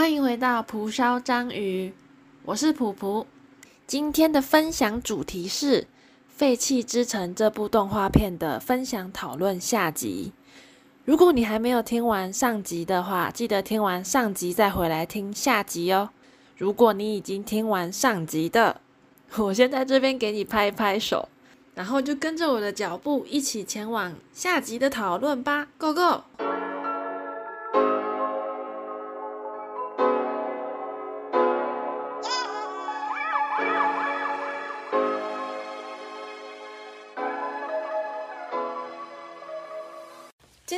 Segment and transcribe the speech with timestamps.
[0.00, 1.92] 欢迎回到蒲烧章鱼，
[2.46, 3.26] 我是普普。
[3.86, 5.82] 今天的分享主题是
[6.26, 10.32] 《废弃之城》这部动画片的分享讨论下集。
[11.04, 16.08] 如果你还没有听完上集的话，记得听完上集再回来听下集哦。
[16.56, 18.80] 如果你已经听完上集的，
[19.36, 21.28] 我先在这边给你拍拍手，
[21.74, 26.22] 然后就跟着我的脚步一起前往下集的讨论吧，Go Go！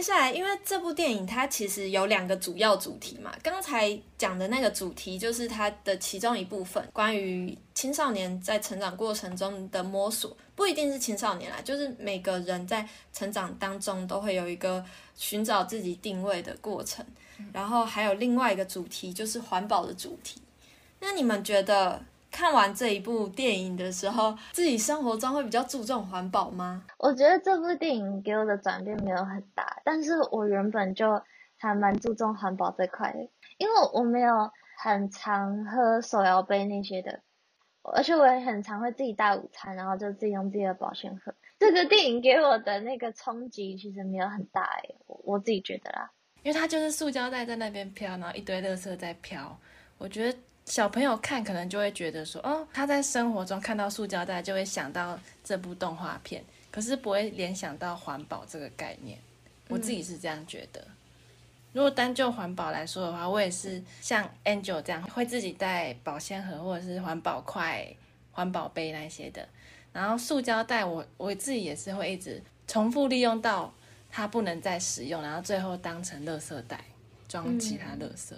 [0.03, 14.85] 接下来，因为这部电影它其实有两个主要主题嘛，刚才讲的那个主题就是它的其中一部分，关于青少年在成长过程中的摸索，不一定是青少年啦，就是每个人在成长当中都会有一个
[15.15, 17.07] 寻找自己定位的过程。
[17.53, 20.43] 然后还有另外一个主题就是环保的主题。
[20.99, 22.03] 那你们觉得？
[22.33, 26.83] 看完这一部电影的时候，自己生活中会比较注重环保吗？
[26.99, 31.23] 我觉得这部电影给我的转变没有很大，但是我原本就
[31.59, 33.19] 还蛮注重环保这块的，
[33.59, 37.21] 因为我没有很常喝手摇杯那些的，
[37.83, 41.35] 而且我也很常会自己带午餐，然后就自己用自己的保鲜盒。
[41.59, 46.11] 这个电影给我的那个冲击其实没有很大诶，我我自己觉得啦，
[46.43, 49.57] 因为它就是塑胶袋在那边飘，然后一堆垃圾在飘，
[49.99, 50.39] 我觉得。
[50.65, 59.19] 小朋友看可能就会觉得说，哦，他在生活中看到塑胶袋就会想到这部动画片，可是不会联想到环保这个概念。
[59.69, 60.85] 我自己是这样觉得。
[61.73, 67.87] 如果单就环保来说的话，我也是像 Angel 这样，会自己带保鲜盒或者是环保筷、
[68.31, 69.49] 环保杯那些的。
[69.93, 73.73] 然后塑胶袋，我我自己也是会一直重复利用到
[74.11, 76.85] 它不能再使用，然后最后当成垃圾袋
[77.27, 78.35] 装其他垃圾。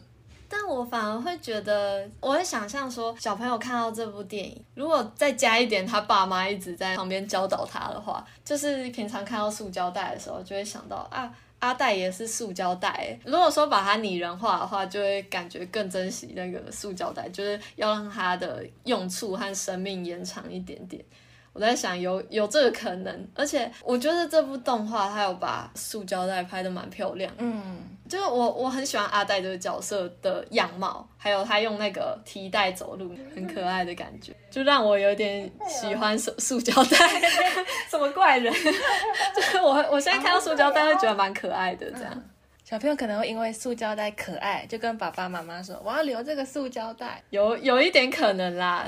[0.56, 13.18] 但我反而会觉得，我会想象说，小朋友看到这部电影，如果再加一点他爸妈一直在旁边教导他的话，就是平常看到塑胶袋的时候，就会想到啊，阿袋也是塑胶袋。
[13.24, 21.05] 如果说把它拟人化的话，就会感觉更珍惜那个塑胶袋，就是要让它的用处和生命延长一点点。
[21.52, 36.98] 我在想有有这个可能，而且我觉得这部动画它有把塑胶袋拍的蛮漂亮，嗯，就是我我很喜欢阿呆这个角色的样貌，还有他用那个提袋走路很可爱的感觉，就让我有点喜欢塑塑胶袋，
[37.89, 38.53] 什么怪人，
[39.35, 42.23] 就是我我现在看到塑胶袋会觉得蛮可爱的，这样。
[42.65, 48.86] 小朋友可能会因为塑胶袋可爱，就跟爸爸妈妈说我要留这个塑胶袋，有有一点可能啦。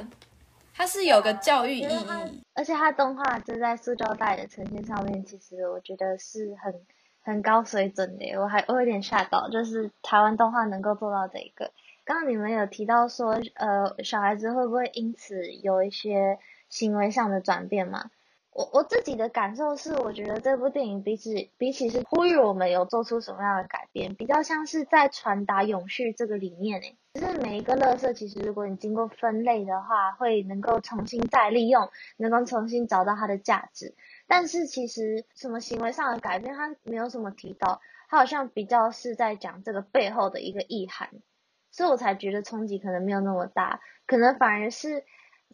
[0.75, 6.71] 它是有个教育意义，而且它动画就在塑胶袋的呈现上面，其实我觉得是很
[7.26, 8.37] 很高水准的。
[8.37, 11.72] 我还我有点吓到，就是台湾动画能够做到这一个。
[12.04, 16.38] 刚刚你们有提到说，呃，小孩子会不会因此有一些
[16.69, 18.10] 行为上的转变吗？
[18.53, 26.97] 我我自己的感受是，我觉得这部电影比起比起是呼吁我们有做出什么样的改变，比较像是在传达永续这个理念诶。
[27.12, 33.94] 就是每一个垃圾，其实如果你经过分类的话，会能够重新再利用，能够重新找到它的价值。
[34.26, 41.10] 但是其实什么行为上的改变，他没有什么提到，他好像比较是在讲这个背后的一个意涵，
[41.70, 45.04] 所以我才觉得冲击可能没有那么大，可能反而是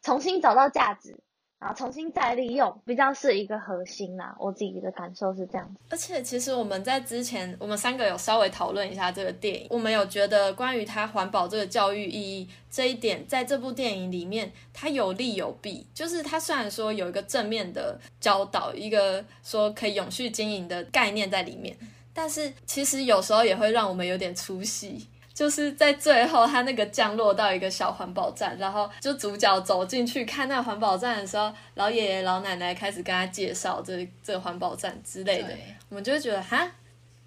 [0.00, 1.18] 重新找到价值。
[1.62, 4.34] 然后重新再利用，比较是一个核心啦。
[4.36, 5.76] 我自己的感受是这样。
[5.88, 15.86] 而且其实我们在之前，我们三个有稍微讨论一下这个电影，我们有觉得关于它环保这个教育意义这一点，在这部电影里面，它有利有弊。
[15.94, 21.76] 就是它虽然说有一个正面的教导，一个说可以永续经营的概念在里面，
[22.12, 25.06] 但是其实有时候也会让我们有点出戏。
[25.42, 35.48] 就是在最后，他那个降落到一个小环保站，然后就主角走进去看那环保站的时候，老爷爷老奶奶开始跟他介绍这这个环保站之类的，
[35.88, 36.70] 我们就会觉得哈，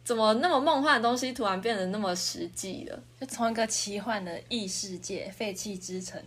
[0.06, 2.98] 怎么那么梦幻的东西突然变得那么实际了？
[3.20, 6.18] 就从一个奇幻的异世界废弃之城，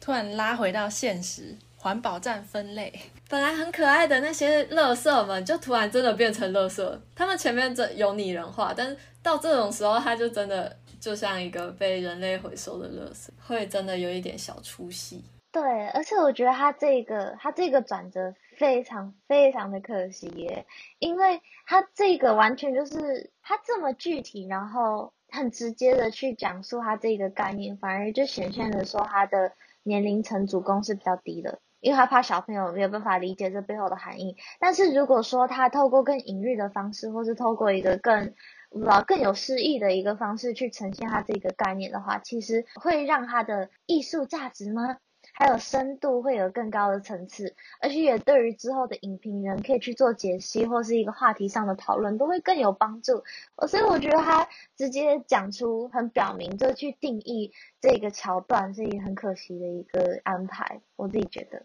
[0.00, 2.90] 突然拉回到现实，环保站分类，
[3.28, 6.98] 本来很可爱的那些乐色们，就突然真的变成乐色。
[7.14, 10.74] 他们前面这有拟人化，但是到这种时候，他就真的。
[11.00, 15.24] 就像一个被人类回收的垃圾，会真的有一点小出戏。
[15.52, 20.66] 对，而且我觉得他这个他这个转折非常非常的可惜耶，
[20.98, 29.52] 因为他这个完全就是他这么具体，然后很直接的去讲述他这个概念，反而就显现的说他的
[29.82, 34.36] 年龄层主攻是比较低的，因为他怕小朋友没有办法理解这背后的含义。
[34.60, 38.34] 但是如果说他透过更隐喻的方式，或是透过一个更
[38.76, 44.98] 不知道更有诗意的一个方式去呈现它这个概念的话，其实会让它的艺术价值吗？
[45.32, 53.22] 还有深度会有更高的层次，而且也对于之后的影评人可以去做解析或是一个话题上的讨论都会更有帮助。
[53.68, 60.80] 所以我觉得他直接讲出很表明，就去定义这个桥段是一个很可惜的一个安排。
[60.94, 61.62] 我自己觉得，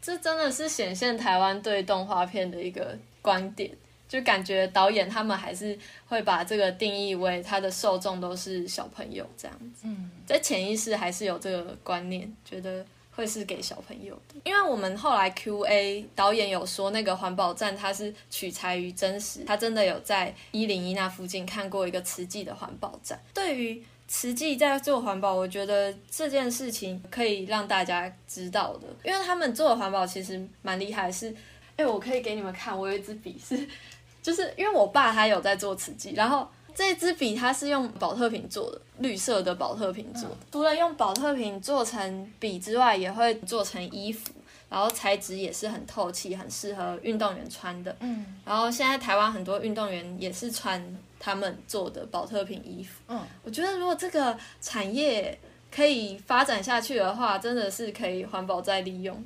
[0.00, 3.76] 这真的是显现台湾对动画片的一个观点，
[4.10, 9.84] 就感觉导演他们还是会把这个定义为他的受众都是小朋友这样子。
[9.84, 12.84] 嗯，在潜意识还是有这个观念，觉得。
[13.12, 23.20] 会是给小朋友的，因为我们后来 Q A 导演有说，那个环保站它是取材于真实，他真的有在一零一那附近看过一个慈济的环保站。
[23.34, 31.12] 对于慈济在做环保，我觉得这件事情可以让大家知道的，因为他们做的环保其实蛮厉害。
[31.12, 31.34] 是，
[31.76, 33.68] 哎，我可以给你们看，我有一支笔是，
[34.22, 36.48] 就是因为我爸他有在做瓷器，然后。
[36.72, 40.36] 这支笔它是用保特瓶做的，绿色的保特瓶做的。
[40.52, 44.30] 除了用保特瓶做成笔之外，也会做成衣服，
[44.68, 47.94] 然后材质也是很透气，很适合运动员穿的。
[47.98, 50.82] 嗯，然后现在台湾很多运动员也是穿
[51.18, 53.02] 他们做的保特瓶衣服。
[53.08, 55.38] 嗯，我觉得如果这个产业
[55.74, 59.22] 可以发展下去的话，真的是可以环保再利用。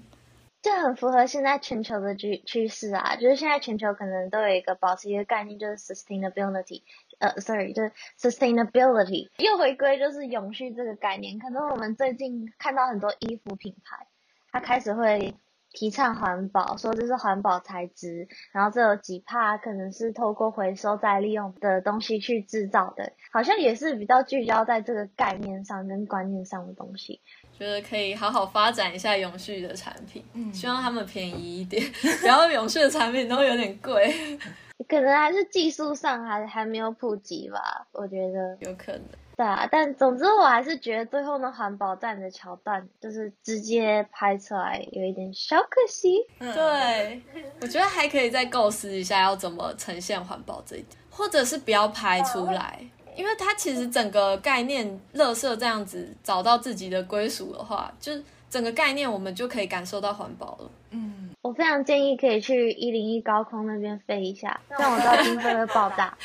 [0.64, 6.80] 这很符合现在全球的趋趋势啊，就是现在全球可能都有一个保持一个概念，就是 sustainability。
[7.18, 11.38] 呃，sorry，就是 sustainability，又回归就是永续这个概念。
[11.38, 14.06] 可能我们最近看到很多衣服品牌，
[14.52, 15.34] 它开始会
[15.70, 27.20] 提倡环保，说这是环保材质，然后这有几帕可能是透过回收再利用的东西去制造的，好像也是比较聚焦在这个概念上跟观念上的东西。
[27.58, 31.82] 觉得可以好好发展一下永续的产品，希望他们便宜一点，
[32.24, 34.38] 然后永续的产品都有点贵。
[34.88, 39.02] 可能还是技术上还还没有普及吧，我觉得有可能。
[39.36, 46.24] 对啊，但总之我还是觉得最后那环保站的桥段，就是直接拍出来有一点小可惜。
[46.38, 47.22] 对，
[47.60, 52.84] 我觉得还可以再构思一下要怎么呈现环保这一点，或者是不要拍出来，
[53.16, 60.70] 因为它其实整个概念，乐色这样子找到自己的归属的话，就是整个概念我们就可以感受到环保了。
[60.90, 61.30] 嗯。
[61.42, 66.16] 我非常建议可以去一零一高空那边飞一下， 让我知道经费会爆炸，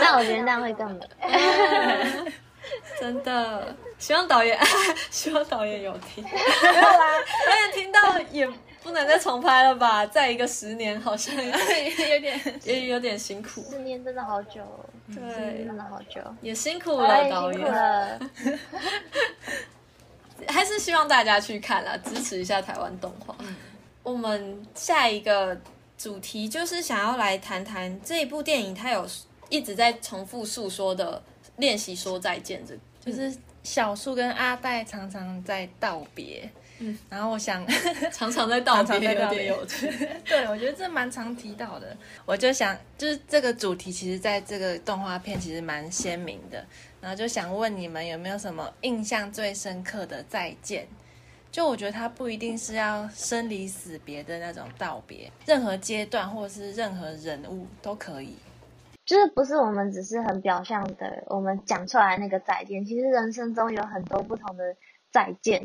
[0.00, 1.00] 但我觉得那样会更美。
[3.00, 4.56] 真的，希望导演，
[5.10, 6.22] 希望导演有听。
[6.30, 7.00] 没有啦，
[7.44, 8.48] 导演听到也
[8.82, 10.04] 不能再重拍了吧？
[10.06, 13.64] 再一个十年，好像 有点也有点辛苦。
[13.70, 14.60] 十年真的好久，
[15.08, 17.62] 对，真的好久，也辛苦了导演。
[20.48, 23.34] 还是希望大家去看啦，支持一下台湾动画。
[24.02, 25.56] 我们下一个
[25.96, 29.06] 主题就是想要来谈谈这一部电影，它有
[29.48, 31.22] 一直在重复诉说的
[31.58, 33.32] 练习说再见，这就是
[33.62, 36.50] 小树跟阿黛常常在道别。
[36.82, 37.64] 嗯，然后我想
[38.12, 39.86] 常常在道别有点有趣。
[40.26, 41.96] 对，我觉得这蛮常提到的。
[42.26, 46.64] 我就想，就是这个主题其实在这个动画片其实蛮鲜明的。
[47.00, 50.86] 然后就想问你们有没有什么印象最深刻的再见？
[51.50, 58.36] 就我觉得它不一定是要生离死别的那种道别，任何阶段或者是任何人物都可以。
[59.04, 64.64] 就是不是我们只是很表象的，我们讲出来那个再见，其实人生中有很多不同的
[65.10, 65.62] 再见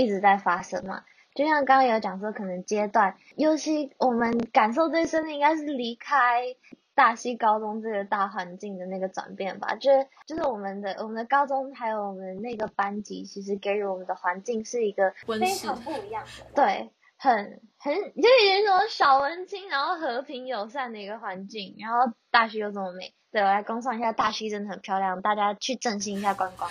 [0.00, 1.04] 一直在发生嘛。
[1.34, 6.56] 就像刚刚有讲说，可能阶段，尤其我们感受最深的应该是离开。
[6.92, 26.70] 大溪高中这个大环境的那个转变吧，就是就是我们的我们的高中还有我们那个班级，其实给予我们的环境是一个非常不一样的，对，很很就是有一种小文青，然后和平友善的一个环境，然后大溪又这么美，对我来公上一下，大溪真的很漂亮，大家去振兴一下观光。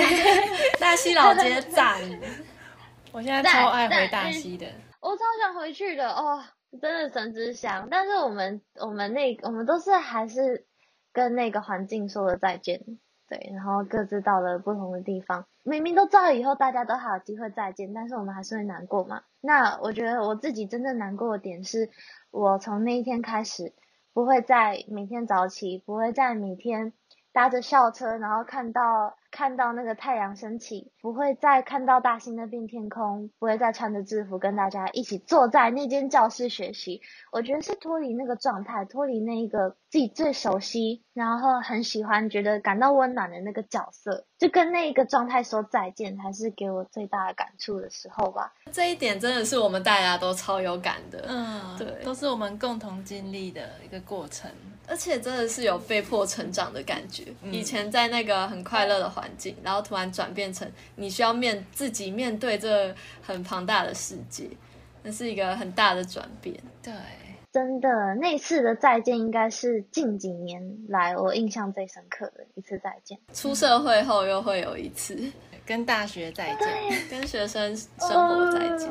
[0.80, 2.00] 大溪老街赞，
[3.12, 4.66] 我现在超爱回大溪的，
[5.00, 6.42] 我超想回去的哦。
[6.82, 10.66] 真的神之乡，但是我们我们那我们都是还是
[11.14, 12.84] 跟那个环境说了再见，
[13.26, 19.22] 对，然后各自到了不同的地方，明明都知道以后大家都还有机会再见，但是我们还是会难过嘛。
[19.40, 21.88] 那我觉得我自己真正难过的点是，
[22.30, 23.72] 我从那一天开始，
[24.12, 26.92] 不会再每天早起，不会再每天
[27.32, 29.16] 搭着校车，然后看到。
[29.30, 37.02] 看到那个太阳升起，不会再看到大兴那片天空，不会再穿着制服跟大家一起坐在那间教室学习。
[37.30, 48.52] 我觉得是脱离那个状态，脱离那一个自己最熟悉，然后很喜欢，觉得感到温暖的那个角色，就跟那个状态说再见，才是给我最大的感触的时候吧。
[48.70, 54.50] 这一点真的是我们大家都超有感的，嗯，对都是我们共同经历的一个过程。
[54.90, 57.24] 而且真的是有被迫成长的感觉。
[57.52, 60.66] 以前在那个很快乐的环境，然后突然转变成
[60.96, 64.48] 你需要面自己面对这很庞大的世界，
[65.02, 66.56] 那是一个很大的转变。
[66.82, 66.94] 对，
[67.50, 67.88] 真的，
[68.20, 73.18] 那次的再见应该是近几年来我印象最深刻的一次再见。
[73.32, 75.16] 出社会后又会有一次
[75.64, 77.08] 跟大学再见。
[77.10, 78.88] 跟学生生活再见。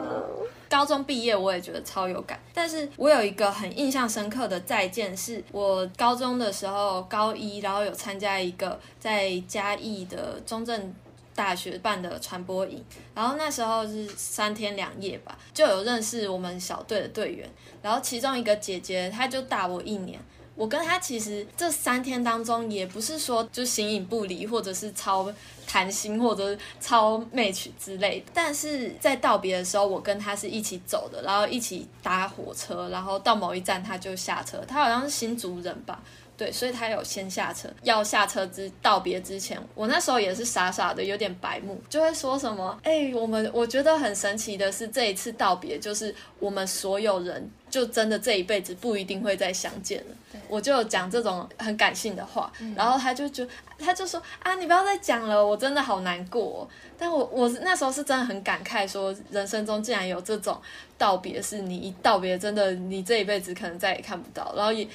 [0.69, 10.93] 高中毕业我也觉得超有感，但是我有一个很印象深刻的再见，是我高中的时候高一，然后有参加一个在嘉义的中正
[11.37, 17.47] 大学办的传播营，然后那时候是三天两夜吧，就有认识我们小队的队员，
[17.83, 20.19] 然后其中一个姐姐她就大我一年。
[20.55, 25.31] 我跟她其实这三天当中，也不是说就形影不离，或者是超
[25.67, 28.25] 谈心，或者是超 match 之类的。
[28.33, 34.57] 但是在道别的时候，我跟她是一起走的，然后一起搭火车，然后到某一站她就下车。
[34.67, 36.01] 她好像是新竹人吧，
[36.37, 37.67] 对，所以他有先下车。
[37.83, 50.39] 要下车之道别之前，我那时候也是傻傻的，有点白目，就会说什么：“哎、我们我觉得很神奇的是，这一次道别就是我们所有人。”就真的这一辈子不一定会再相见了。
[50.47, 53.45] 我就讲这种很感性的话，然后他就就
[53.77, 56.67] 他就说啊，你不要再讲了，我真的好难过哦、
[56.97, 60.57] 但我我那时候是真的很感慨，说人生中竟然有这种
[60.97, 64.87] 道别，是你一道别，真的你这一辈子可能再也看不到，然后也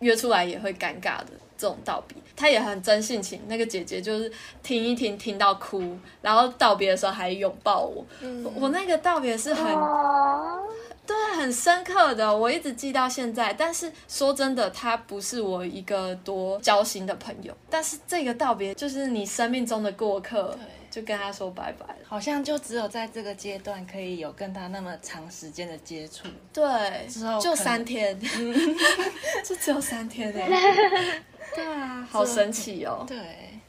[0.00, 2.16] 约出来也会尴尬的这种道别。
[2.36, 8.02] 他也很真性情，那个姐姐就是听一听听到哭，然后道别的时候还拥抱我。
[8.22, 10.62] 我我那个道别是很哦，
[11.06, 13.52] 对，很深刻的，我一直记到现在。
[13.52, 17.54] 但是说真的，他不是我一个多交心的朋友。
[17.68, 20.56] 但是这个道别，就是你生命中的过客，
[20.90, 21.98] 就跟他说拜拜了。
[22.04, 26.26] 好像就只有在这个阶段可以有跟他那么长时间的接触。
[26.52, 28.18] 对，之后就三天，
[29.44, 31.22] 就只有三天哎、
[31.54, 33.04] 对啊，好神奇哦。
[33.06, 33.16] 对，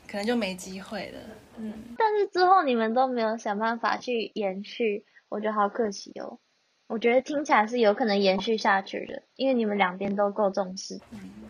[0.07, 1.19] 可能就没机会了。
[1.57, 6.39] 嗯但是之后你们都没有想办法去延续，我觉得好可惜哦。
[6.91, 10.99] 我觉得听起来是有可能延续下去的，因为你们两边都够重视。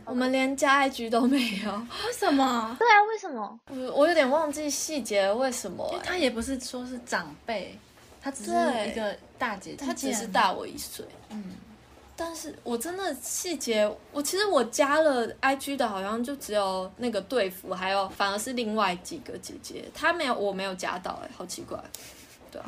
[0.06, 1.72] 我们连加 IG 都没有，
[2.06, 2.76] 为什么？
[2.78, 3.60] 对啊，为什么？
[3.70, 6.00] 我我有点忘记细节了为什么、欸。
[6.04, 7.76] 他也不是说是长辈，
[8.22, 8.52] 他只是
[8.88, 11.04] 一个大姐姐，他只是大我一岁。
[11.32, 11.44] 嗯，
[12.16, 21.84] 但是我真的细节，我其实我加了 IG 的，好像就只有那个队服，还有反而是另外几个姐姐，她没有，我没有加到、哎，好奇怪。
[22.52, 22.66] 对啊，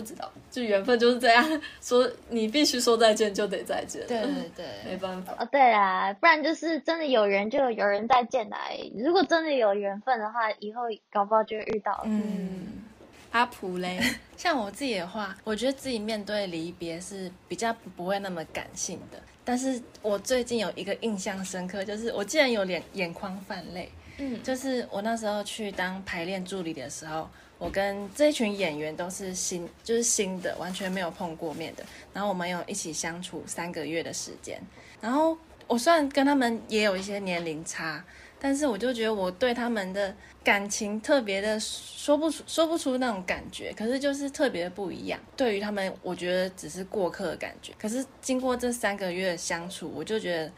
[0.00, 5.34] 不知道，就缘分就是这样，说你必须说再见就得再见，对对没对， 办法。
[5.38, 8.78] 哦，对啦，不然就是真的有缘就有人再见来。
[8.96, 12.02] 如果真的有缘分的话，以后搞不好就会遇到了。
[12.06, 12.84] 嗯。
[13.32, 14.00] 阿普嘞，
[14.36, 19.18] 像我自己的话，我觉得自己面对离别是比较不会那么感性的。
[19.44, 23.88] 但是我最近有一个印象深刻，就是我竟然有脸眼眶泛泪。
[24.18, 31.84] 嗯，就是我那时候去当排练助理的时候，我跟这一群演员都是新，就是新的，完全没有碰过面的。
[32.14, 34.58] 然后我们有一起相处三个月的时间。
[34.98, 35.36] 然后
[35.66, 38.02] 我虽然跟他们也有一些年龄差，
[38.40, 40.12] 但是我就觉得我对他们的
[40.42, 45.20] 感情特别的说不出说不出那种感觉，可是就是特别不一样。
[45.36, 47.74] 对于他们，我觉得只是过客的感觉。
[47.78, 50.50] 可是经过这三个月的相处，我就觉得。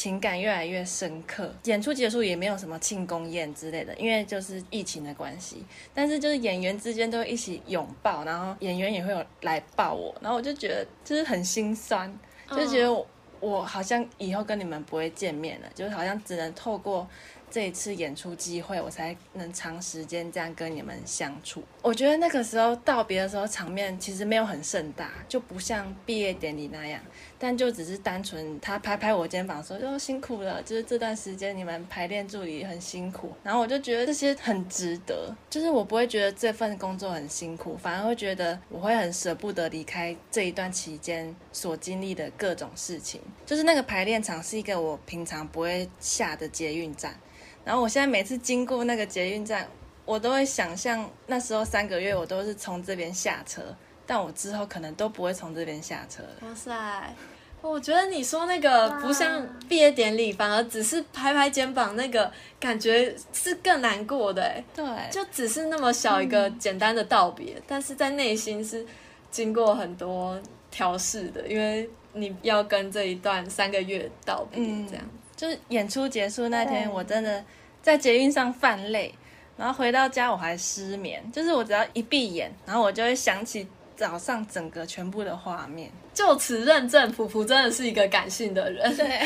[0.00, 5.62] 情感越来越深刻，演出结束也没有什么庆功宴之类的，因为就是疫情的关系。
[5.92, 12.10] 但是就是演员之间都一起拥抱，然后演员也会有来抱我，然后我就觉得就是很心酸，
[12.48, 13.06] 就觉得我,、
[13.40, 17.06] 我好像以后跟你们不会见面了，就是好像只能透过
[17.50, 21.62] 这一次演出机会，我才能长时间这样跟你们相处。
[21.82, 27.00] 我觉得那个时候道别的时候，场面其实没有很盛大，就不像毕业典礼那样，
[27.38, 43.20] 但就只是单纯他拍拍我肩膀说：“哦，辛苦了，就是这段时间你们排练助理很辛苦。”然后我就觉得这些很值得，就是我不会觉得这份工作很辛苦，反而会觉得我会很舍不得离开这一段期间所经历的各种事情。
[43.44, 47.14] 就是那个排练场是一个我平常不会下的捷运站。
[47.64, 49.68] 然后我现在每次经过那个捷运站，
[50.04, 53.62] 我都会想象那时候三个月我都是从这边下车，
[54.06, 56.48] 但我之后可能都不会从这边下车了。
[56.48, 57.14] 哇塞，
[57.62, 64.64] 我觉得你说那个不像毕业典礼，反而只是拍拍肩膀，那个感觉是更难过的哎。
[64.74, 68.84] 对，就只是那么小一个简单的道别，但是在内心是
[69.30, 70.40] 经过很多
[70.70, 75.04] 调试的，因为你要跟这一段三个月道别，这样。
[75.40, 77.42] 就是演出结束那天，我真的
[77.80, 79.10] 在捷运上犯累，
[79.56, 81.22] 然后回到家我还失眠。
[81.32, 83.66] 就是我只要一闭眼，然后我就会想起
[83.96, 85.90] 早上整个全部的画面。
[86.12, 88.94] 就此认证，普普真的是一个感性的人。
[88.94, 89.06] 对，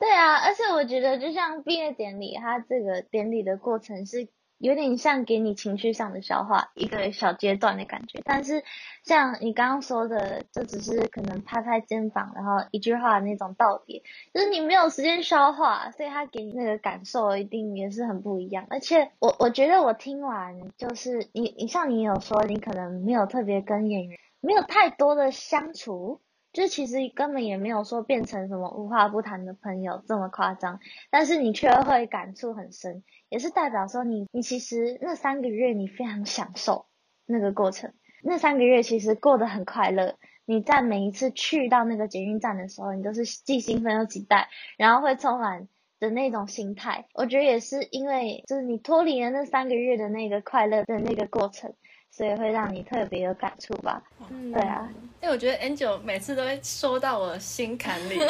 [0.00, 4.26] 对啊，而且我觉得就像毕业典礼，它这个典礼的过程是
[4.58, 8.20] 有点像给你情绪上的消化一个小阶段的感觉。
[8.24, 8.62] 但是
[9.02, 18.66] 像你刚刚说的，这只是可能拍拍肩膀，然后一句话的那种道别，就是你没有时间消化，所以他给你那个感受一定也是很不一样。
[18.70, 26.20] 而且我我觉得我听完，就是你你像你有说你可能没有特别跟演员没有太多的相处。
[26.54, 30.78] 就其实根本也没有说变成什么无话不谈的朋友这么夸张，
[31.10, 36.86] 但是你却会感触很深，也是代表说你你其实那三个月你非常享受
[37.26, 37.92] 那个过程，
[38.22, 40.14] 那三个月其实过得很快乐。
[40.46, 45.68] 你在每一次去到那个捷运站的时候，你都是既兴奋又期待，然后会充满
[45.98, 47.06] 的那种心态。
[47.14, 51.74] 我觉得也是因为就是你脱离了那三个月的那个快乐的那个过程，
[52.16, 54.00] 所以会让你特别有感触吧。
[54.30, 54.88] 嗯对啊，
[55.20, 58.16] 因为我觉得 Angel 每次都会说到我心坎里。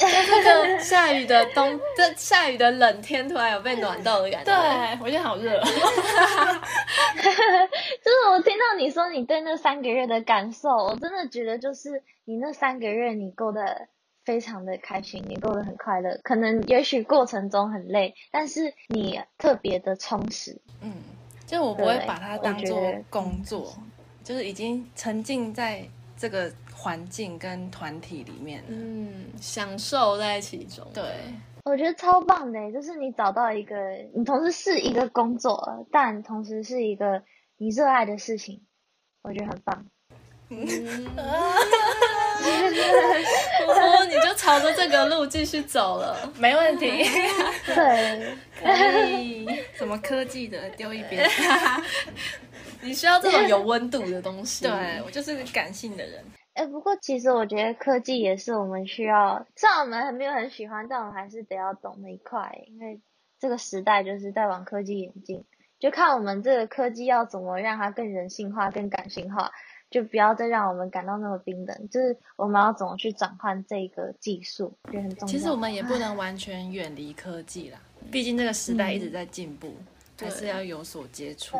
[0.00, 4.52] 这个下雨的冬，这下雨的冷天，突然有被暖到的感觉。
[4.52, 5.60] 对，我觉得好热。
[5.62, 5.70] 就
[8.10, 13.86] 是我听到你说你对那三个月的感受，我真的觉得就是你那三个月你过得
[14.24, 16.18] 非常的开心，你过得很快乐。
[16.24, 20.60] 可能也许过程中很累，但是你特别的充实。
[20.80, 20.92] 嗯，
[21.52, 22.80] 就我不会把它当做
[23.10, 23.74] 工作，
[24.24, 28.68] 就是已经沉浸在这个环境跟团体里面了。
[28.70, 30.82] 嗯，享受在其中。
[30.94, 31.04] 对，
[31.66, 33.76] 我觉得超棒的，欸就是你找到一个，
[34.14, 37.22] 你同时是一个工作，但同时是一个
[37.58, 38.62] 你热爱的事情，
[39.20, 39.84] 我觉得很棒。
[40.52, 41.16] 嗯，
[43.68, 46.30] 哦，你就朝着这个路继续走了。
[46.38, 47.04] 没问题。
[47.66, 48.70] 对，可
[49.18, 51.28] 以，什么科技的丢一边。
[52.80, 54.64] 你需要这种有温度的东西。
[54.64, 56.24] 对我就是个感性的人。
[56.54, 63.00] 哎，不过其实我觉得科技也是我们需要，虽然我们还没有很喜欢，但我们还是得要懂那一块，因为
[63.40, 65.44] 这个时代就是在往科技演进，
[65.80, 69.50] 就看我们这个科技要怎么让它更人性化、更感性化，
[69.92, 74.72] 就不要再让我们感到那么冰冷，就是我们要怎么去转换这个技术。
[75.26, 77.78] 其实我们也不能完全远离科技啦，
[78.10, 79.72] 毕竟这个时代一直在进步，
[80.18, 81.58] 还是要有所接触。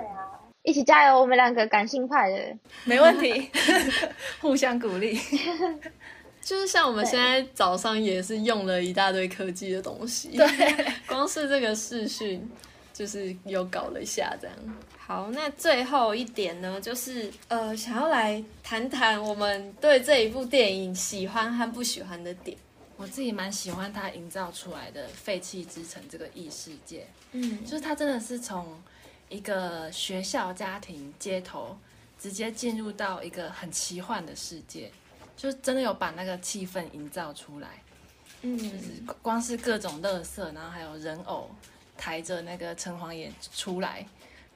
[0.63, 2.57] 一起加油，我们两个感性派的。
[2.85, 3.51] 没问题，
[4.41, 5.19] 互相鼓励。
[6.41, 12.51] 就是像我们现在早上也是用了一大堆科技的东西，对，光是这个视讯
[12.93, 14.57] 就是有搞了一下这样。
[14.99, 22.57] 好，那最后一点呢，就是呃，想要来谈谈我们对这一部电影喜欢和不喜欢的点。
[22.97, 28.81] 我自己蛮喜欢它营造出来的废弃之城这个异世界，嗯就是它真的是从
[29.29, 31.77] 一个学校、家庭、街头，
[32.21, 34.93] 直接进入到一个很奇幻的世界，
[35.37, 37.83] 就真的有把那个气氛营造出来。
[38.43, 41.51] 嗯，就是光是各种乐色，然后还有人偶
[42.03, 44.05] 抬着那个城隍爷出来，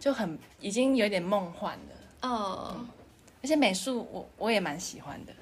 [0.00, 2.28] 就很已经有点梦幻了。
[2.28, 2.74] 哦，
[3.40, 5.32] 而且美术我我也蛮喜欢的，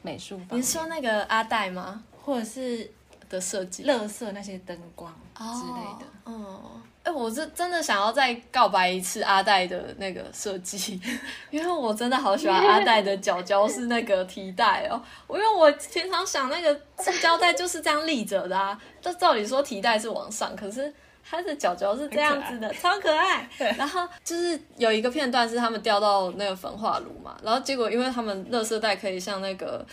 [0.00, 2.02] 美术你是说那个阿黛吗？
[2.24, 2.90] 或者是
[3.28, 6.06] 的设计乐色那些灯光之类的。
[6.24, 10.98] 哦，哎、我是真的想要再告白一次阿黛的那个设计，
[11.50, 14.98] 因为我真的好喜欢阿黛的脚胶是那个提带哦。
[15.26, 20.90] 我因为我平常想那个塑胶带就是这样立着的啊，这照理说提带是往上，可是
[21.28, 23.48] 它的脚脚是这样子的，超可爱。
[23.76, 29.84] 然后就是有一个片段是他们掉到那个焚化炉嘛，然后结果因为他们热色带可以像那个。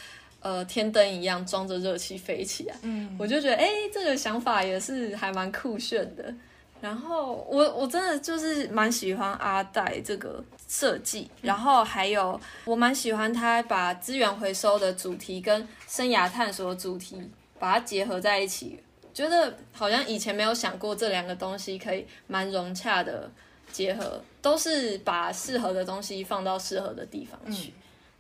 [0.44, 6.34] 呃，天灯一样装着热气飞起来，嗯，我就觉得，哎、这个想法也是还蛮酷炫的。
[6.82, 17.22] 然后我我真的就是蛮喜欢阿黛这个设计，然后还有我蛮喜欢他把资源回收的主题跟生涯探索主题
[17.60, 18.80] 把它结合在一起，
[19.13, 23.30] 觉得好像以前没有想过这两个东西可以蛮融洽的
[23.71, 27.74] 结合，都是把适合的东西放到适合的地方去。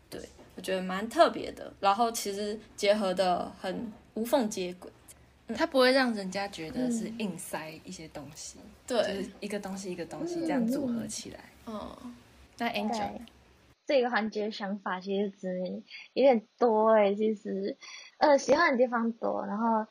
[0.09, 0.21] 对
[0.55, 4.91] 我觉得蛮特别的，然后其实结合的很无缝接轨。
[5.53, 11.39] 它不会让人家觉得是硬塞一些东西，就对是，一个东西一个东西这样组合起来。
[11.65, 12.15] 嗯，
[12.57, 13.21] 那 Angel 对，
[13.85, 15.49] 这个环节想法其实只
[16.13, 17.75] 有点多哎，其实
[18.19, 19.85] 呃喜欢的地方多，然后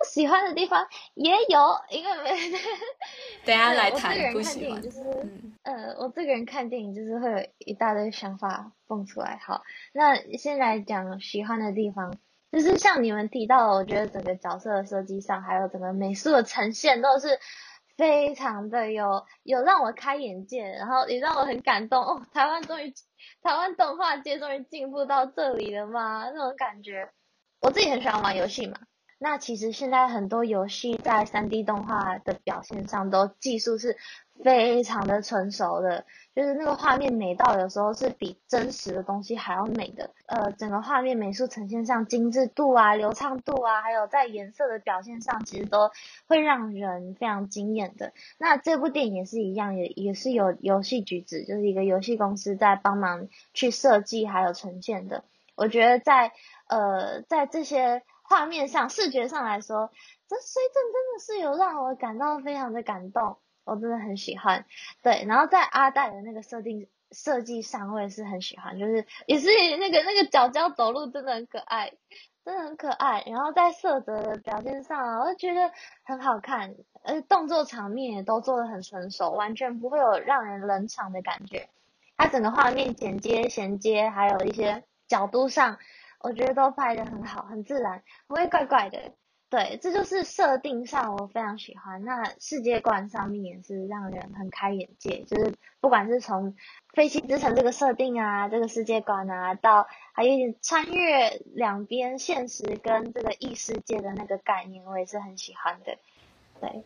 [0.00, 2.10] 不喜欢的地方也有，因为
[3.44, 4.98] 等下来谈不喜欢，就是
[5.62, 9.38] 呃我这个人看电影就是会有一大堆想法蹦出来。
[9.44, 12.16] 好，那先来讲喜欢的地方。
[12.50, 17.38] 就是像你们提到，我觉得整个角色的设计上，还有整个美术的呈现，都是
[17.98, 22.26] 非常的有有让我开眼界，然后也让我很感动 哦。
[22.32, 22.92] 台湾终于，
[23.42, 26.30] 台湾动画界终于进步到这里了吗？
[26.34, 27.10] 那种感觉。
[27.60, 28.78] 我自己很喜欢玩游戏嘛，
[29.22, 33.98] 那其实现在很多游戏在三 D 动画的表现上，都技术是
[34.42, 36.06] 非常的成熟的。
[36.34, 45.90] 就是那个画面美到有时候是比真实的东西还要美的，呃，整个画面美术呈现上精致度啊、流畅度啊，还有在颜色的表现上，其实都
[46.26, 48.14] 会让人非常惊艳的。
[48.38, 55.24] 那这部电影也是一样，也也是有游戏举止，就是一个游戏公司在帮忙去设计还有呈现的。
[55.56, 56.32] 我觉得在
[56.68, 59.90] 呃在这些画面上、视觉上来说，
[60.26, 63.36] 这虽正真的是有让我感到非常的感动。
[63.64, 64.64] 我真的很喜欢，
[65.02, 71.92] 对，然后在阿黛的那个设定设计上，我也是很喜欢，就是也是那个那个脚脚走路真的很可爱，
[72.44, 73.22] 真的很可爱。
[73.26, 75.70] 然后在色泽的表现上，我就觉得
[76.04, 81.68] 很好看，而且动作场面也都做的很成熟，完全不会有让人冷场的感觉。
[82.16, 85.78] 它整个画面剪接衔接，还有一些角度上，
[86.20, 89.12] 我觉得都拍的很好，很自然，不会怪怪的。
[89.48, 92.04] 对，这就是设定上我非常喜欢。
[92.04, 96.54] 那世界观上面也是让人很开眼界，就是不管是从
[96.94, 105.98] 飞行之城这个设定啊，这个世界观啊，到还有点穿越两边现实跟这个异世界的那个概念，我也是很喜欢的。
[106.60, 106.84] 对，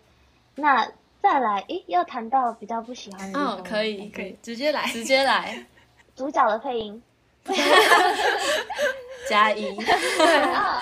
[0.55, 5.67] 那再来，诶，又谈到比较不喜欢的，哦，可以，可以直接来，直接来，
[6.17, 7.03] 主角的配音。
[9.29, 9.67] 加一，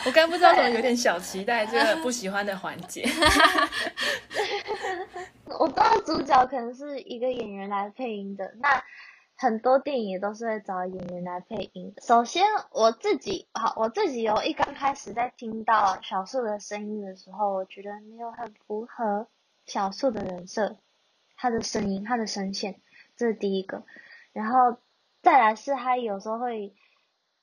[0.04, 3.04] 我刚不知道怎么有点小期待这个不喜欢的环节。
[5.58, 8.82] 我知道主角可能是一个演员来配音的，那
[9.36, 11.94] 很多电影也都是会找演员来配音。
[12.02, 19.28] 首先我自己，好，我自己有一刚开始在听到小树的声音的时候，我觉得没有很符合
[19.66, 20.76] 小树的人设，
[21.36, 22.80] 他的声音，他的声线，
[23.16, 23.84] 这是第一个。
[24.32, 24.78] 然后
[25.22, 26.74] 再来是他有时候会。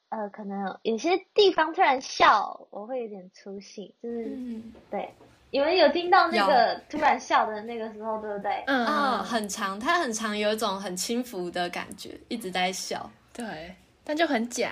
[0.10, 4.36] 呃，可能有些地方突然笑，我会有点出戏，就是
[4.90, 5.14] 对，
[5.52, 8.64] 你们有听到那个突然笑的那个时候，对不对？
[8.66, 14.72] 嗯啊，很长，他很长，有一种很轻浮的感觉，一直在笑，对，但就很假，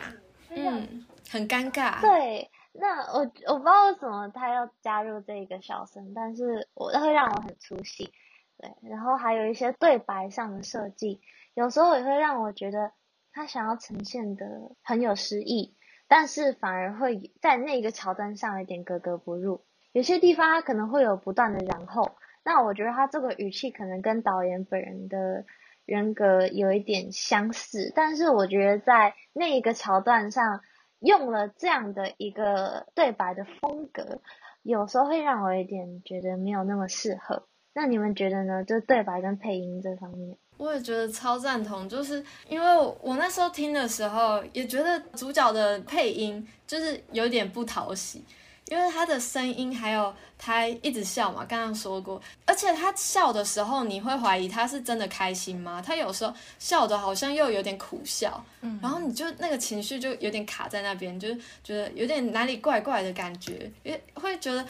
[0.50, 2.02] 嗯，很尴尬。
[2.02, 8.12] 对，那我我不知道为什么他要加入这个笑声，但是我会让我很出戏，
[8.58, 11.22] 对，然后还有一些对白上的设计，
[11.54, 12.92] 有时候也会让我觉得。
[13.38, 14.46] 他想要呈现的
[14.82, 15.76] 很有诗意，
[16.08, 19.64] 但是反而会在那个桥段上有点格格不入。
[19.92, 25.46] 有些地方他可能会有不断的然后，那我觉得他这个语气可能跟导演本人的
[25.86, 30.62] 人格有一点相似，但是我觉得在那一个桥段上
[31.00, 34.20] 用了这样的一个对白的风格，
[34.64, 37.48] 有时候会让我有点觉得没有那么适合。
[37.76, 38.64] 那你们觉得呢？
[38.64, 40.40] 就对白跟配音这方面？
[40.58, 48.24] 我也觉得超赞同，就是因为我那时候听的时候，也觉得主角的配音就是有点不讨喜，
[48.68, 55.82] 因为他的声音还有他一直笑嘛，刚刚说过，而且他笑的时候，你会怀疑他是真的开心吗？
[55.86, 64.66] 他有时候笑的好像又有点苦笑，嗯，然后你就那个情绪就有点卡在那边，就是觉得有点哪里怪怪的感觉，也会觉得。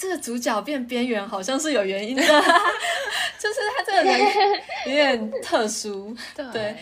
[0.00, 2.22] 这个主角变边缘好像是有原因的，
[3.38, 4.18] 就是他这个人
[4.86, 6.74] 有点特殊，对，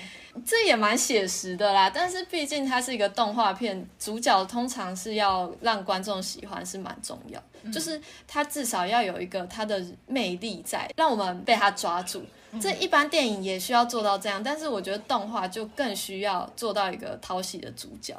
[0.46, 1.90] 这也蛮写实的啦。
[1.92, 12.24] 但是毕竟它是一个动画片，主角通常是要让观众喜欢是蛮重要，就是他至少要有一个他的魅力在，让我们被他抓住。
[12.60, 18.14] 这一般电影也需要做到这样，但是我觉得动画就更需要做到一个讨喜的主角。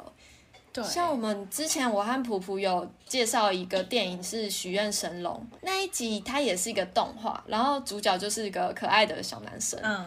[0.84, 9.80] 像我们之前我和普普有介绍一个电影是《许愿神龙》那一集，它也是一个动画，然后主角就是一个可爱的小男生。
[9.82, 10.06] 嗯，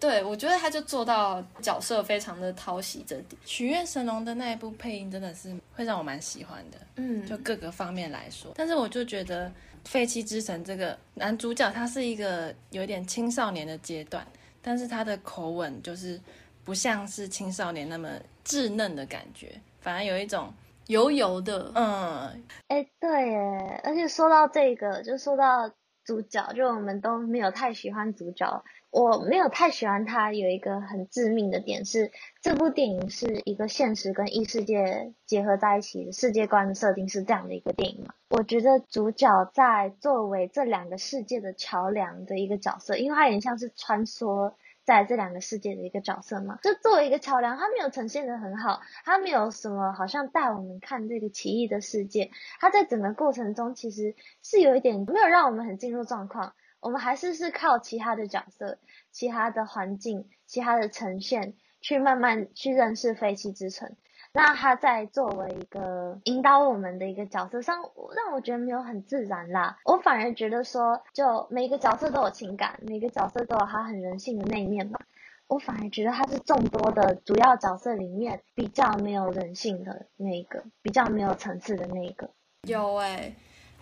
[0.00, 3.04] 对，我觉得他就做到角色非常的讨喜。
[3.06, 6.78] 这点《许愿神龙》的那一部配音真的是会让我蛮喜欢的。
[6.96, 9.46] 嗯，就各个方面来说，但是我就觉得
[9.84, 14.26] 《废弃之城》这个男主角他是一个有点青少年的阶段，
[14.60, 16.20] 但是他的口吻就是
[16.64, 18.08] 不像是青少年那么
[18.44, 19.54] 稚嫩的感觉。
[19.80, 20.52] 反而有一种
[20.86, 25.70] 油油的，嗯，哎，对耶，而且说到这个，就说到
[26.04, 28.64] 主角，就我们都没有太喜欢主角。
[28.90, 32.10] 我没有太喜欢他，有一个很致命的点是，
[32.42, 38.14] 这部电影是一个现实跟异世界结合在一起的世界观的设定是这样的一个电影嘛？
[38.30, 44.54] 我觉得主角在作为这两个世界的桥梁的一个角色，因为他有点像是穿梭
[44.90, 56.54] 在这两个世界的一个角色嘛，就作为一个桥梁，他没有呈现的很好，他没有什么好像带我们看这个奇异的世界，他在整个过程中其实是有一点没有让我们很进入状况。
[56.80, 58.78] 我们还是是靠其他的角色、
[59.12, 63.94] 其他的环境、其他的呈现，去慢慢去认识废弃之城。
[64.32, 67.76] 那他在作为一个引导我们的一个角色上，
[68.14, 69.78] 让我觉得没有很自然啦。
[69.84, 75.00] 我反而觉得说，就每个角色都有情感，每个角色都有他很人性的那一面嘛。
[75.48, 82.30] 我反而觉得他是众多的主要角色里面比较没有人性的那一个，比较没有层次的那一个。
[82.68, 83.32] 有哎。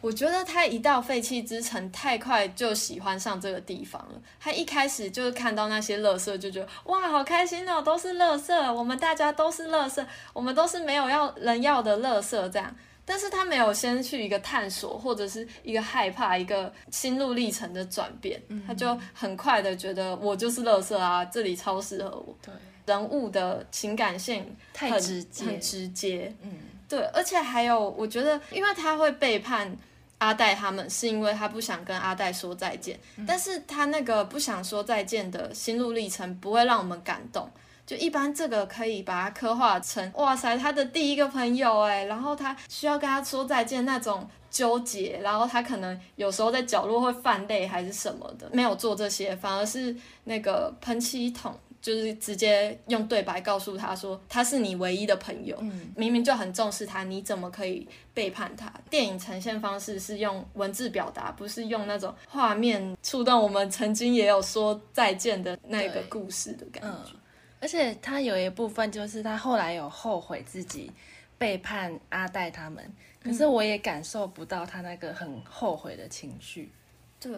[0.01, 4.21] 我觉得他一到废弃之城，太快就喜欢上这个地方了。
[4.39, 12.75] 他一开始就是看到那些垃圾，就觉得哇，好开心哦，都是垃圾，我们大家都是垃圾，我们都是没有要人要的垃圾这样。
[13.05, 22.37] 但是他没有先去一个探索，或者是一个害怕，一个心路历程的转变，他就很快的觉得我就是垃圾啊，这里超适合我。
[22.43, 22.53] 对，
[22.85, 26.37] 人物的情感线太直接，很直接。
[26.43, 26.53] 嗯，
[26.89, 29.77] 对，而且还有，我觉得，因为他会背叛。
[30.19, 37.49] 阿黛他们是因为他不想跟阿黛说再见，但是他那个不想说再见的心路历程不会让我们感动。
[37.87, 51.57] 就一般这个可以把它刻画成，哇塞，他的第一个朋友哎，然后他需要跟他说再见那种纠结，然后他可能有时候在角落会泛泪还是什么的，没有做这些，反而是那个喷漆桶。
[51.81, 55.57] 就是直接用对白告诉他说他是你唯一的朋友，
[55.95, 58.69] 明明就很重视他，你怎么可以背叛他？
[58.91, 67.13] 电影呈现方式是用文字表达，不是用那种画面触动我们曾经也有说再见的那个故事的感觉。
[67.61, 70.91] 而且他有一部分就是他后来有后悔自己
[71.39, 72.85] 背叛阿黛他们，
[73.23, 76.73] 可是我也感受不到他那个很后悔的情绪。
[77.21, 77.31] 对。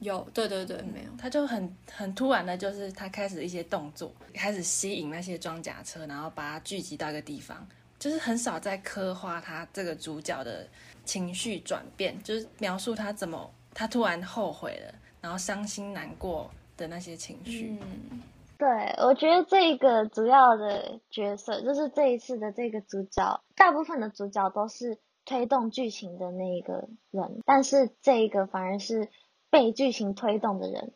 [0.00, 10.66] 有，对对对，没有，他就很很突然的，就是他开始一些动作，开始吸引那些装甲车，然后把它聚集到一个地方，就是很少在刻画他这个主角的
[11.04, 17.78] 情绪转变，就是描述他怎么他突然后悔了，然后伤心难过的那些情绪。
[17.82, 18.22] 嗯，
[18.56, 18.68] 对，
[19.04, 29.10] 我觉得这个主要的角色就是这一次的这个主角，大部分的主角都是推动剧情的那一个人，但是这一个反而是。
[29.50, 30.92] 被剧情推动的人，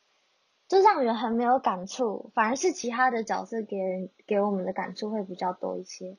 [0.68, 6.16] 就让人很没有感触，反而是其他的角色给人给我们的感触会比较多一些。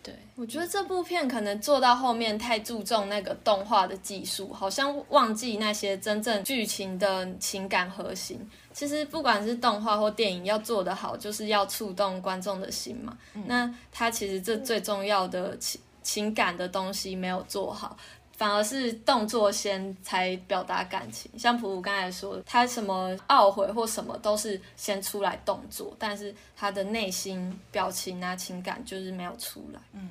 [0.00, 8.38] 对，我觉得这部片可能做到后面太注重那个动画的技术，好像忘记那些真正剧情的情感核心。
[8.72, 13.18] 其实不管是动画或电影，要做得好，就是要触动观众的心嘛。
[13.46, 17.96] 那它其实这最重要的情情感的东西没有做好。
[18.38, 29.80] 反而是动作先才表达感情，像普普刚才说，他什么懊悔或什么都是先出来动作，但是他的内心表情啊情感就是没有出来。
[29.92, 30.08] 嗯，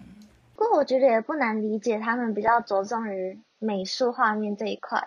[0.56, 5.02] 不过我觉得也不难理解，他们比较着重于美术画面这一块，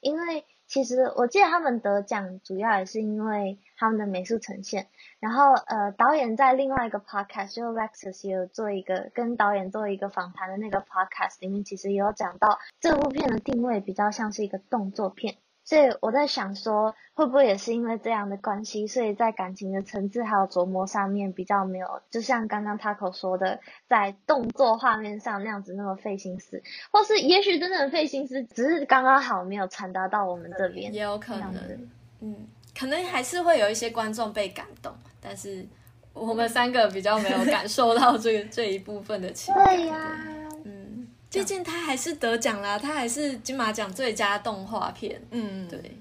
[0.00, 0.44] 因为。
[0.68, 4.88] 其实我记得他们得奖主要也是因为他们的美术呈现。
[5.18, 15.36] 然后呃，导演在另外一个 podcast 就 Lexus 有做一个跟导演做一个访谈的那个 podcast 里面，其实也有讲到这部片的定位比较像是一个动作片。
[15.64, 31.88] 所以我在想说，会不会也是因为这样的关系，所以在感情的层次还有琢磨上面比较没有，就像刚刚 Taco 说的，在动作画面上那样子那么费心思，或是也许真的很费心思，只是刚刚好没有传达到我们这边，也有可能，
[32.20, 32.46] 嗯，
[32.76, 35.66] 可能还是会有一些观众被感动，但是
[36.12, 39.64] 我们三个比较没有感受到这个 这一部分的情感。
[39.64, 40.22] 对呀。
[40.64, 45.20] 嗯毕竟他还是得奖啦，他还是金马奖最佳动画片。
[45.32, 45.98] 嗯，对。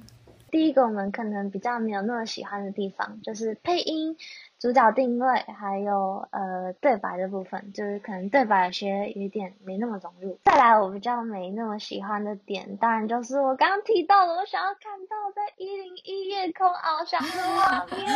[0.49, 4.15] 第一个我们可能比较没有那么喜欢的地方，就是配音、
[4.65, 10.39] 主角定位，还有呃对白的部分，就是可能对白有些有点没那么融入。
[10.45, 18.11] 再来，我比较没那么喜欢的点，当然就是我刚刚提到的，我想要看到在一零一夜空翱翔的画面。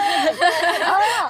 [0.87, 1.29] 哦，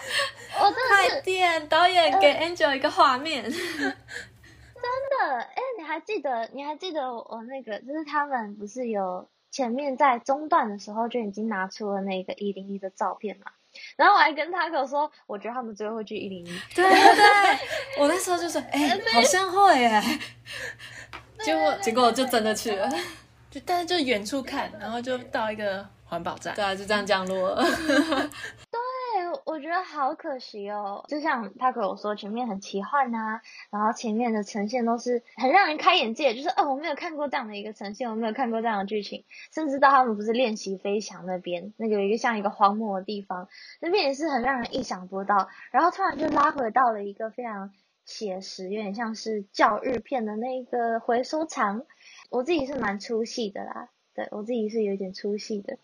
[0.61, 3.43] 我快点，导演给 Angel 一个画面。
[3.43, 6.47] 真的，哎，你还记得？
[6.53, 7.77] 你还记得我那个？
[7.79, 13.51] 就是他们不是有前面在中段的时候就已经拿出了那个一零一的照片嘛？
[13.95, 16.59] 然后我还跟他哥说，我觉得他们最后会去一零一。
[16.75, 17.59] 对对对，
[17.99, 20.19] 我那时候就说，哎，好像会哎。
[21.41, 22.89] 结果结果就真的去了。
[23.49, 27.65] 就但是就远处看，然后就到一个环保站对，啊，就这样降落了。
[29.49, 31.03] 我觉得好可惜哦。
[31.07, 43.49] 就像他跟我说，前面很奇幻呐、然后前面的呈现都是很让人开眼界，就是哦，我没有看过这样的一个呈现，我没有看过这样的剧情，甚至到他们不是练习飞翔那边，那个有一个像一个荒漠的地方，
[43.81, 45.49] 那边也是很让人意想不到。
[45.71, 47.73] 然后突然就拉回到了一个非常
[48.05, 51.85] 写实，有点像是教育片的那个回收场。
[52.29, 55.79] 我自己是蛮出戏的啦，对我自己是有点出戏的。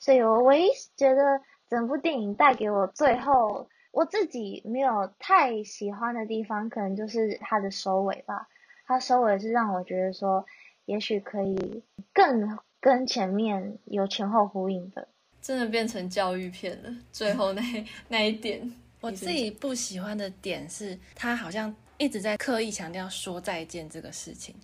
[0.00, 8.48] 所以我唯一觉得整部电影带给我最后我自己没有太喜欢的地方，可能就是它的收尾吧。
[8.86, 10.44] 它收尾是让我觉得说，
[10.84, 15.08] 也许可以更跟前面有前后呼应的。
[15.42, 17.62] 真的变成教育片了，最后那
[18.08, 24.54] 那一点， 我自己不喜欢的点是，他好像一直在刻意强调说再见这个事情，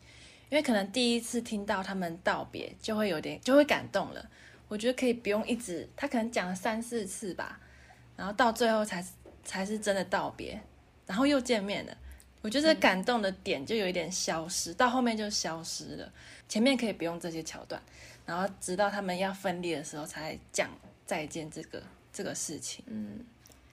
[0.50, 4.28] 因为可能第一次听到他们道别，就会有点就会感动了。
[4.72, 7.60] 我觉得可以不用一直，他可能讲了三四次吧，
[8.16, 9.04] 然后到最后才
[9.44, 10.58] 才是真的道别，
[11.06, 11.94] 然后又见面了。
[12.40, 16.10] 我觉得感动的点就有一点消失，到后面就消失了。
[16.48, 17.82] 前面可以不用这些桥段，
[18.24, 20.70] 然后直到他们要分离的时候才讲
[21.04, 22.82] 再见这个这个事情。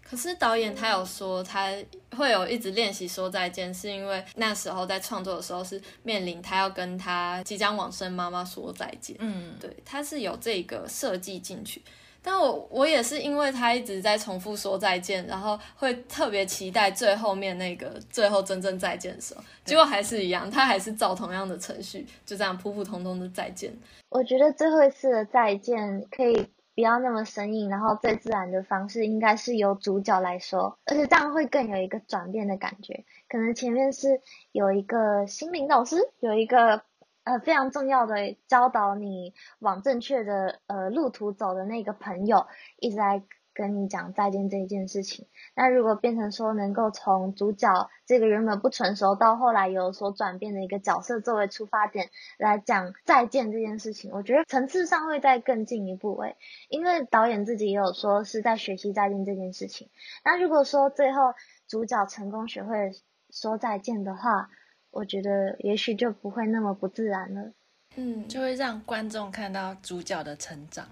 [0.10, 1.72] 可是导演他有说，他
[2.18, 11.82] 会有一直练习说再见，是因为那时候在创作的时候是面临他要跟他即将往生妈妈说再见，嗯，对，他是有这个设计进去。
[12.22, 23.72] 但我我也是因为他一直在重复说再见，然后会特别期待最后面那个最后真正再见的时候，结果还是一样，他还是照同样的程序，就这样普普通通的再见。
[24.10, 26.46] 我觉得最后一次的再见可以
[26.80, 33.04] 不要那么生硬，然后最自然的方式应该是由主角来说，而且这样会更有一个转变的感觉。
[33.28, 34.22] 可能前面是
[34.54, 36.84] 有一个心灵导师，有一个
[37.26, 43.24] 呃非常重要的教导你往正确的呃路途走的那个朋友，一直在
[43.60, 45.28] 跟你讲再见这一件事情。
[45.54, 56.38] 那如果变成说能够从主角这个原本不成熟到后来有所转变的一个角色作为出发点来讲再见这件事情，我觉得层次上会再更进一步诶，
[56.70, 59.90] 因为导演自己也有说是在学习再见这件事情。
[60.24, 61.34] 那如果说最后
[61.68, 62.92] 主角成功学会
[63.30, 64.50] 说再见的话，
[64.90, 67.52] 我觉得也许就不会那么不自然了。
[67.96, 70.88] 嗯，就会让观众看到主角的成长。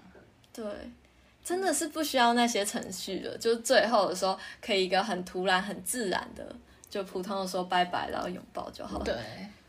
[0.52, 0.64] 对，
[1.48, 6.54] 真的是不需要那些程序的，就最后的时候可以一个很突然、很自然的，
[6.90, 9.04] 就普通的说拜拜，然后拥抱就好了。
[9.06, 9.14] 对，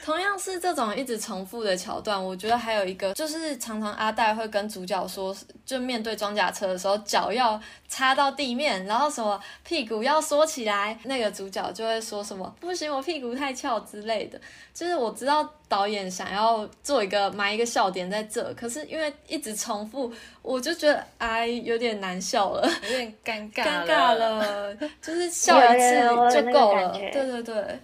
[0.04, 5.36] 同样是这种一直重复的桥段，我觉得还有一个就是常常阿黛会跟主角说，
[5.66, 14.40] 就面对装甲车的时候，脚要插到地面，然后什么屁股要缩起来，那个主角就会说什么不行，我屁股太翘之类的。
[14.74, 20.10] 就是我知道导演想要做一个埋一个笑点在这，可是因为一直重复，
[20.42, 22.66] 我就觉得哎有点难笑了。
[22.84, 24.14] 有点尴尬， 尴尬。
[24.14, 26.02] 了，就是笑一次
[26.34, 26.92] 就够了。
[26.92, 27.80] 对对对，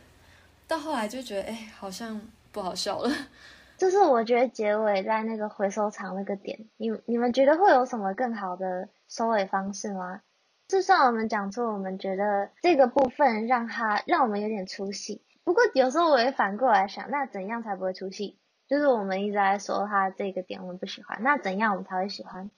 [0.67, 3.09] 到后来就觉得哎、好像不好笑了。
[3.77, 10.21] 就是我觉得结尾在那个回收场那个点，你你们觉得会有什么更好的收尾方式吗？
[10.67, 18.39] 就算我们讲出我们觉得这个部分让他让我们有点出戏，不过有时候我也反过来想，那怎样才不会出戏？
[18.67, 22.49] 就是我们一直在说他这个点我们不喜欢，那怎样我们才会喜欢？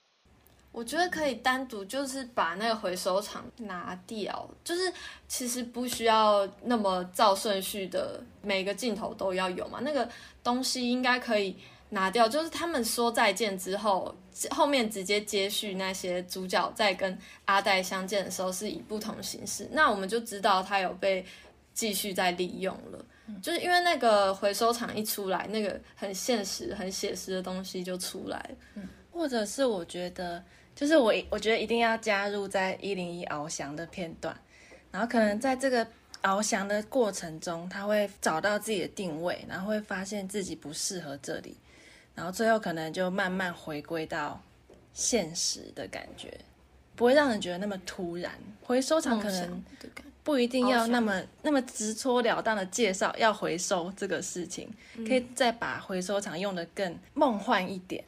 [0.78, 4.94] 我觉得可以单独就是把那个回收厂拿掉，就是
[5.28, 10.08] 其实不需要那么照顺序的每个镜头都要有嘛，那个
[10.44, 11.58] 东西应该可以
[11.90, 12.30] 拿掉。
[12.30, 14.16] 就是他们说再见之后，
[14.52, 21.26] 后面直接接续那些主角在跟阿黛相见的时候是以不同形式，那我们就知道他有被
[21.74, 23.04] 继续在利用了。
[23.42, 28.38] 就是因为那个回收厂一出来，那个很现实、很写实的东西就出来
[28.76, 28.84] 了。
[29.12, 30.44] 或者是我觉得，
[30.78, 34.40] 就是我我觉得一定要加入在一零一翱翔的片段，
[34.92, 35.86] 然后可能在这个
[36.22, 41.58] 翱翔的过程中，他会找到自己的定位，然后会发现自己不适合这里，
[42.14, 44.40] 然后最后可能就慢慢回归到
[44.94, 46.32] 现实的感觉，
[46.96, 48.32] 不会让人觉得那么突然。
[48.62, 49.64] 回收场可能
[50.24, 54.72] 不一定要那么那么直戳了当的介绍要回收这个事情，
[55.08, 58.04] 可以再把回收场用的更梦幻一点。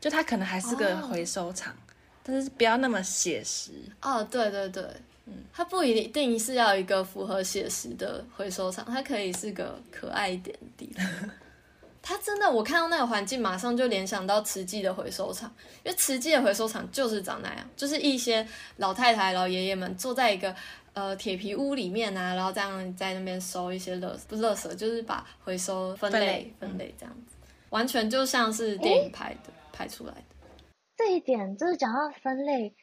[0.00, 1.74] 就它可能还是个哦回收厂，
[2.22, 3.72] 但是不要那么写实。
[4.00, 4.82] 哦，对对对，
[5.26, 11.06] 嗯，它不一定是要一个符合写实的回收厂，它可以是个可爱一点的地方。
[12.00, 15.52] 它真的，我看到那个环境，马上就联想到慈济的回收厂，
[15.84, 20.54] 因为慈济的回收厂就是长那样，就是一些老太太、老爷爷们坐在一个
[20.94, 27.36] 呃铁皮屋里面啊，然后这样在那边收一些垃不是垃圾，就是把回收分类分类分类这样子。
[27.68, 30.22] 完全就像是电影拍的、拍出来的。
[30.96, 32.74] 这一点就是讲到分类，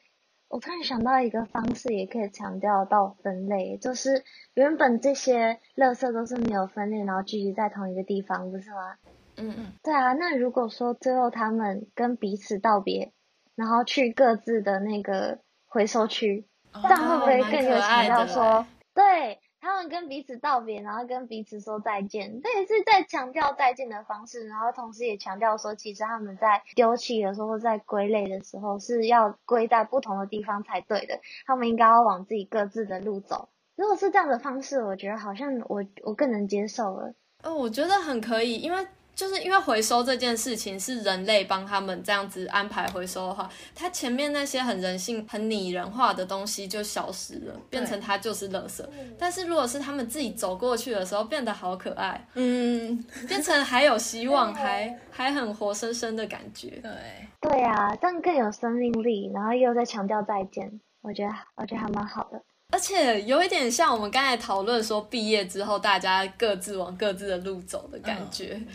[0.48, 4.24] 我突然想到一个方式，也可以强调到分类，就是
[4.54, 8.96] 原本这些垃圾都是没有分类，然后聚集在同一个地方，不是吗？
[9.36, 13.12] 嗯嗯，对啊，那如果说最后他们跟彼此道别，
[13.56, 33.50] 然后去各自的那个回收区，这样会不会更有强调说，对他们跟彼此道别，然后跟彼此说再见，这也是在强调再见的方式，然后同时也强调说，其实他们在丢弃的时候，在归类的时候是要归在不同的地方才对的，他们应该要往自己各自的路走。
[33.76, 37.16] 如果是这样的方式，我觉得好像我我更能接受了。
[37.42, 38.86] 哦，我觉得很可以，因为。
[39.16, 48.84] 就是因为回收这件事情是人类帮他们这样子安排回收的话，它前面那些很人性、很拟人化的东西就消失了，变成它就是垃圾。
[49.18, 56.68] 但是如果是他们自己走过去的时候，变得好可爱，嗯， 变成还有希望， 还还很活生生的感觉。
[56.84, 56.92] 对，
[57.40, 62.42] 对啊，这样更有生命力，然后又在强调再见，我觉得我觉得还蛮好的。
[62.74, 68.60] 而且有一点像我们刚才讨论说，毕业之后大家各自往各自的路走的感觉。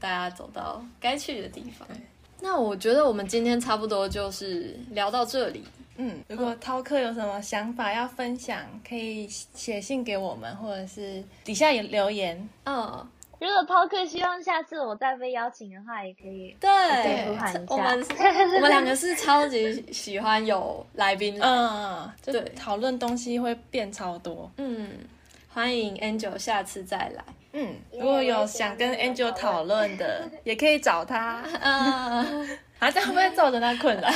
[0.00, 1.86] 大家走到该去的地方。
[2.40, 5.64] 那我觉得我们今天差不多就是聊到这里。
[5.96, 12.48] 嗯，如果涛客有什么想法要分享，可以写信给我们，或者是底下也留言。
[12.64, 16.54] 嗯，如果涛客希望下次我再被邀请的话，也可以。
[16.58, 16.70] 对，
[17.68, 18.04] 我们
[18.56, 21.40] 我们两个是超级喜欢有来宾。
[21.40, 24.50] 嗯，对，讨论东西会变超多。
[24.56, 24.90] 嗯，
[25.48, 27.24] 欢迎 Angel 下次再来。
[27.56, 31.40] 嗯，如果有想跟 Angel 讨论的， 也可以找他。
[31.60, 34.08] 嗯， 啊，这样会不会造成他困扰？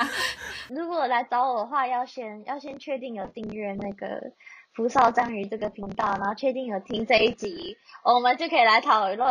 [0.68, 4.20] 如果来找我的话，要先要先确定有订阅那个
[4.74, 9.28] 福少章鱼这个频道，然后确定有听这一集，我们就可以来讨论。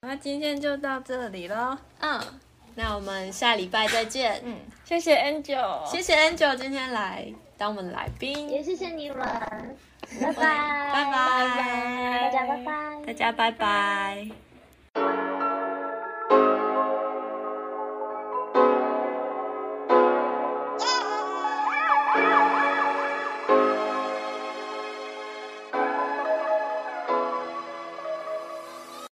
[0.00, 1.76] 那今天就到这里喽。
[2.00, 2.18] 嗯，
[2.74, 4.40] 那我们下礼拜再见。
[4.44, 7.26] 嗯，谢谢 Angel，谢谢 Angel 今天来
[7.58, 9.26] 当我们来宾，也谢谢你们。
[10.18, 10.42] 拜拜，
[10.92, 11.12] 拜拜，
[12.22, 12.72] 大家拜拜，
[13.06, 15.29] 大家拜拜。